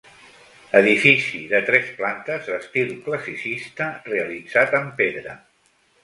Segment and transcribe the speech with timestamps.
[0.77, 5.37] Edifici de tres plantes d'estil classicista, realitzat amb pedra.